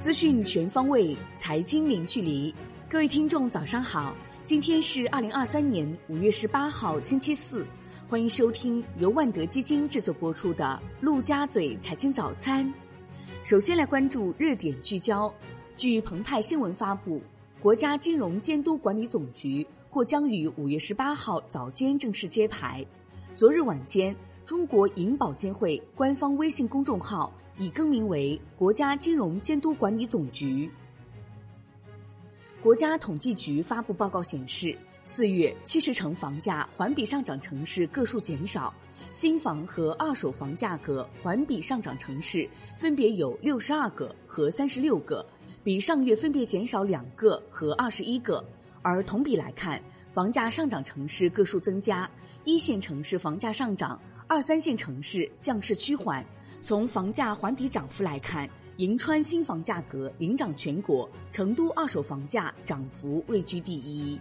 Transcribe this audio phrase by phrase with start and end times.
[0.00, 2.54] 资讯全方位，财经零距离。
[2.88, 4.16] 各位听众，早上好！
[4.44, 7.66] 今天是二零二三年五月十八号，星期四。
[8.08, 12.66] 欢迎收听由万德基金制作播出的《陆家嘴财经早餐》。
[13.44, 15.30] 首先来关注热点聚焦。
[15.76, 17.20] 据澎湃新闻发布，
[17.60, 22.82] 国家金融监督管理总局或将于五月十八号早间正式揭牌。
[23.34, 27.30] 昨日晚间，中国银保监会官方微信公众号
[27.60, 30.68] 已更名为国家金融监督管理总局。
[32.60, 34.76] 国家统计局发布报告显示。
[35.02, 38.72] 四月，七十城房价环比上涨城市个数减少，
[39.12, 45.24] 新房和二手房价格环比上涨城市分别有六十二个和三十六个，
[45.64, 48.44] 比上月分别减少两个和二十一个。
[48.82, 49.82] 而同比来看，
[50.12, 52.08] 房价上涨城市个数增加，
[52.44, 53.98] 一线城市房价上涨，
[54.28, 56.24] 二三线城市降势趋缓。
[56.62, 64.20] 从房价环比涨幅来看，银川新房价格领涨全国，成都二手房价涨幅位居第一。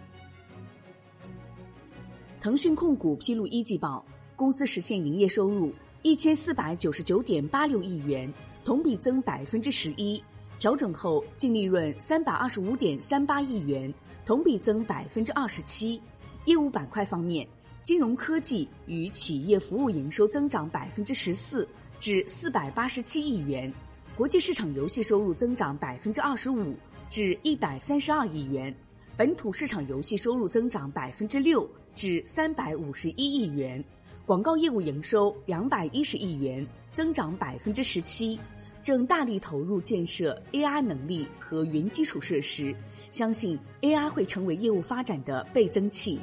[2.39, 4.05] 腾讯控股披露一季报，
[4.37, 10.23] 公司实现营业收入一千四百九十九点八六亿元，同比增百分之十一；
[10.59, 13.93] 调整后净利润三百二十五点三八亿元，
[14.25, 16.01] 同比增百分之二十七。
[16.45, 17.45] 业务板块方面，
[17.83, 21.67] 金融科技与企业服务营收增长百分之十四，
[21.99, 23.71] 至四百八十七亿元；
[24.15, 26.75] 国际市场游戏收入增长百分之二十五，
[27.09, 28.71] 至一百三十二亿元；
[29.17, 31.69] 本土市场游戏收入增长百分之六。
[31.95, 33.83] 至三百五十一亿元，
[34.25, 38.39] 广告业务营收两百一十亿元，增长百分之十七，
[38.81, 42.73] 正大力投入建设 AI 能力和云基础设施，
[43.11, 46.19] 相信 AI 会成为业务发展的倍增器。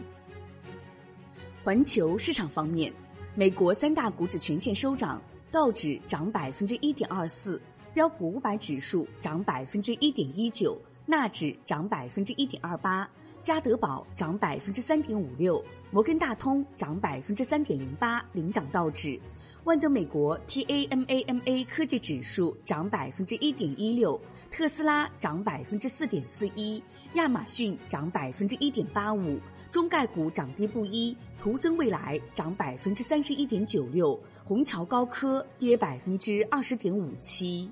[1.66, 2.92] 环球市场方面，
[3.34, 7.60] 美国三大股指全线收涨，道指涨百分之一点二四，
[7.92, 13.10] 标普五百指数涨百分之一点一九，纳指涨百分之一点二八。
[13.42, 15.60] 加德宝涨百分之三点五六，
[15.90, 19.20] 摩根大通涨百分之三点零八，领涨道指。
[19.64, 24.20] 万德美国 TAMAMA 科技指数涨百分之一点一六，
[24.52, 26.80] 特斯拉涨百分之四点四一，
[27.14, 29.40] 亚马逊涨百分之一点八五。
[29.76, 37.70] 中概股涨跌不一，图森未来涨百分之三十一点九六，虹桥高科跌百分之二十点五七。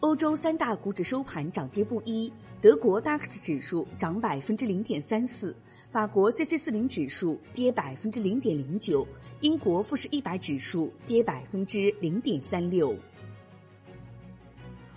[0.00, 2.30] 欧洲三大股指收盘涨跌不一。
[2.60, 5.56] 德国 DAX 指数涨百分之零点三四，
[5.88, 9.08] 法国 CAC 四零指数跌百分之零点零九，
[9.40, 12.94] 英国富时一百指数跌百分之零点三六。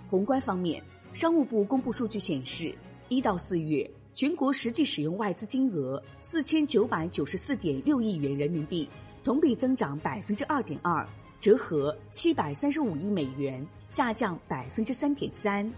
[0.06, 0.84] 宏观方面，
[1.14, 2.74] 商务部公布数据显示，
[3.08, 8.88] 一到四月全国实际使用外资金额四千九百九十四点六亿元人民币，
[9.22, 11.06] 同比增长百分之二点二，
[11.38, 15.70] 折合七百三十五亿美元，下降百分之三点三。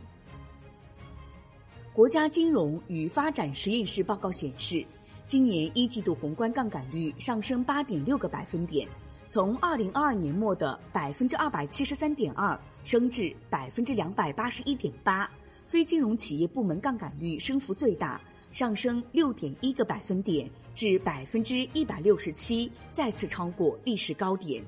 [1.93, 4.87] 国家金融与发展实验室报告显示，
[5.26, 8.88] 今年一季度宏观杠杆率上升八点六个百分点，
[9.28, 15.28] 从二零二二年末的百分之二百七十三点二升至百分之两百八十一点八。
[15.69, 18.19] 非金融企业部门杠杆率升幅最大，
[18.53, 24.65] 上升六点一个百分点至百分之一百六十七，再次超过历史高点。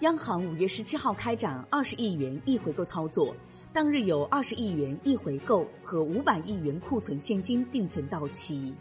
[0.00, 3.32] 央行五月十七号开展二十亿元逆回购操作。
[3.72, 8.74] 当日有二十亿元逆回购和五百亿元库存现金定存到期。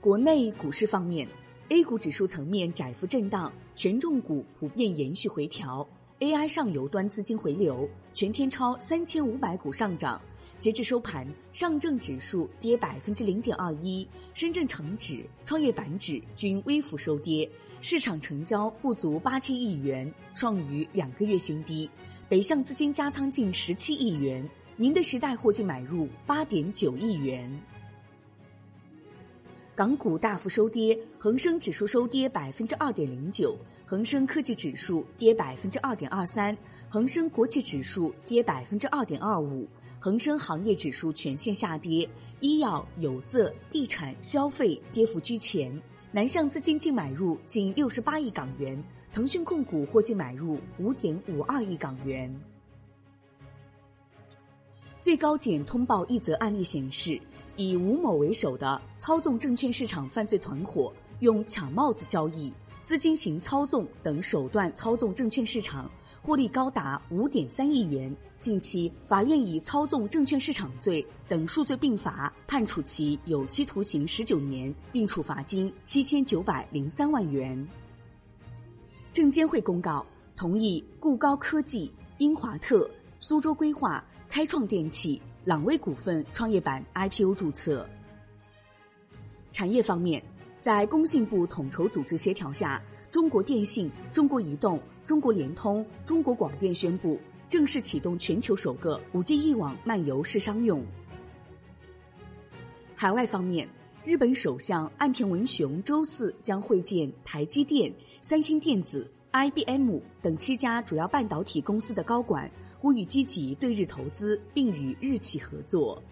[0.00, 1.28] 国内股市方面
[1.68, 5.86] ，A 股指数层面窄幅震荡，权重股普遍延续回调
[6.20, 10.20] ，AI 上游端资金回流，全天超三千五百股上涨。
[10.60, 17.46] 截至收盘，上证指数跌百分之零点二一，深圳成指、创业板指均微幅收跌，
[17.82, 21.90] 市场成交不足八千亿元，创于两个月新低。
[22.28, 27.50] 北向资金加仓近十七亿元，宁德时代获净买入八点九亿元。
[29.76, 36.56] 港股大幅收跌，恒生指数收跌百分之二点零九，恒生科技指数跌百分之二点二三，
[36.88, 39.66] 恒生国企指数跌百分之二点二五，
[39.98, 42.08] 恒生行业指数全线下跌，
[42.38, 45.76] 医药、有色、地产、消费跌幅居前。
[46.12, 48.80] 南向资金净买入近六十八亿港元。
[49.12, 52.32] 腾讯控股获净买入五点五二亿港元。
[55.00, 57.20] 最高检通报一则案例显示，
[57.56, 62.52] 以吴某为首的操纵证券市场犯罪团伙，用抢帽子交易、
[62.82, 65.90] 资金型操纵等手段操纵证券市场，
[66.22, 68.14] 获利高达五点三亿元。
[68.40, 77.66] 近期，法院以操纵证券市场罪等数罪并罚，判处其有期徒刑十九年，并处罚金七千九百零三万元。
[79.14, 80.04] 证监会公告，
[80.36, 87.86] 同意固高科技、英华特、苏州规划、开创电器、朗威股份创业板 IPO 注册。
[89.52, 90.22] 产业方面，
[90.58, 97.20] 在工信部统筹组织协调下，中国电信、中国移动、中国联通、中国广电宣布
[97.50, 100.82] 正式启动全球首个 5G 一网漫游式商用。
[102.96, 103.68] 海外方面，
[104.02, 107.92] 日本首相岸田文雄周四将会见台积电、
[108.22, 112.50] 三星电子、IBM 等七家主要半导体公司的高管，
[112.84, 116.02] 呼吁积极对日投资，并与日企合作。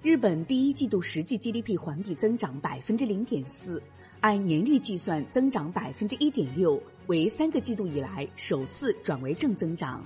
[0.00, 3.82] 日本第一季度实际 GDP 环比增长百分之零点四，
[4.20, 10.04] 按年率计算增长百分之一点六，为三个季度以来首次转为正增长。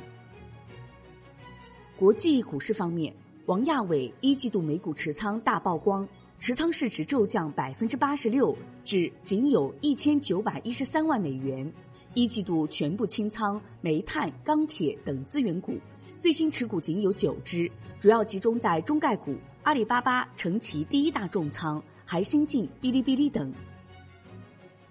[1.98, 3.14] 国际股市方面，
[3.44, 6.08] 王亚伟一季度美股持仓大曝光，
[6.38, 11.70] 持仓市值骤降百分之八十六，至仅有一千九百一十三万美元。
[12.14, 15.78] 一季度全部清仓煤炭、钢铁等资源股，
[16.18, 17.70] 最新持股仅有九只，
[18.00, 19.36] 主要集中在中概股。
[19.64, 23.52] 阿里巴巴成其第一大重仓，还新进哔哩哔哩等。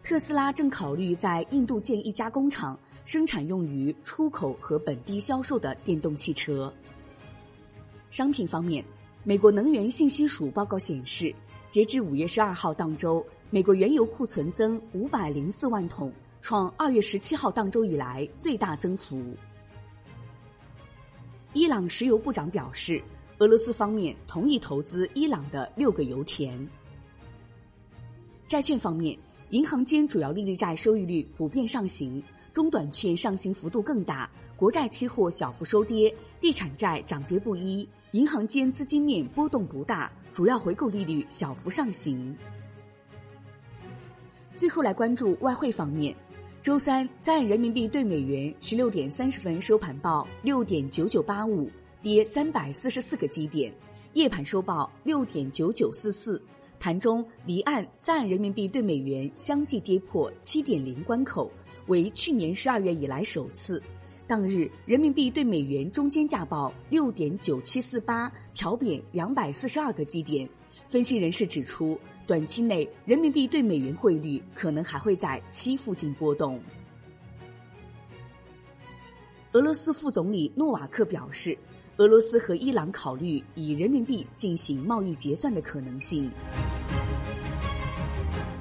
[0.03, 6.71] 特斯拉正考虑在印度建一家工厂，生产用于出口和本地销售的电动汽车。
[8.11, 8.85] 商品方面，
[9.23, 11.33] 美国能源信息署报告显示，
[11.67, 16.09] 截至五月十二号当周，美国原油库存增五百零四万桶，
[16.47, 19.21] 创二月十七号当周以来最大增幅。
[21.51, 23.03] 伊朗石油部长表示。
[23.39, 26.57] 俄罗斯方面同意投资伊朗的六个油田。
[28.47, 29.15] 债券方面，
[29.49, 42.35] 银行间主要利率债收益率普遍上行，中短券上行幅度更大，国债期货小幅收跌，地产债涨跌不一，银行间资金面波动不大，主要回购利率小幅上行。
[44.55, 46.15] 最后来关注外汇方面，
[46.61, 51.69] 周三在人民币对美元十六点三十分收盘报六点九九八五。
[51.99, 53.73] 跌三百四十四个基点，
[54.13, 56.41] 夜盘收报六点九九四四。
[56.79, 61.51] 盘中离岸在岸人民币对美元相继跌破七点零关口，
[61.87, 63.81] 为去年十二月以来首次。
[64.27, 70.47] 当日人民币对美元中间价报六点九七四八，调贬两百四十二个基点。
[70.89, 76.59] 分析人士指出，短期内人民币对美元汇率可能还会在七附近波动。
[79.53, 81.57] 俄罗斯副总理诺瓦克表示。
[81.97, 86.29] 俄罗斯和伊朗考虑以人民币进行贸易结算的可能性。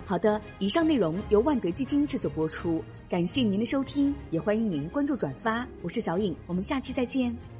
[0.06, 5.68] 好的，以上内容由万德基金制作播出，感谢您的收听，也欢迎您关注转发。
[5.82, 7.55] 我是小颖，我们下期再见。